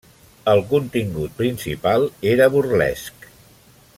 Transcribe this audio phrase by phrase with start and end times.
[0.53, 3.31] El contingut principal era burlesc.